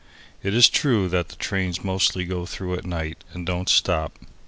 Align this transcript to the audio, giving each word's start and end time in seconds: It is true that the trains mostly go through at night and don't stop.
It 0.41 0.55
is 0.55 0.67
true 0.67 1.07
that 1.09 1.29
the 1.29 1.35
trains 1.35 1.83
mostly 1.83 2.25
go 2.25 2.47
through 2.47 2.73
at 2.73 2.87
night 2.87 3.23
and 3.33 3.45
don't 3.45 3.69
stop. 3.69 4.17